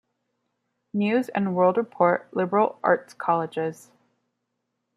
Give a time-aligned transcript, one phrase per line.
[0.95, 3.91] News and World Report liberal arts colleges.